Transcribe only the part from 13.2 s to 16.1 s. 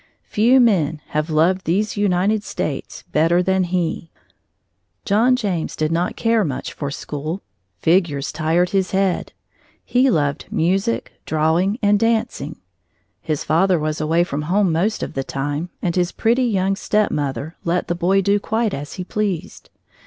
His father was away from home most of the time, and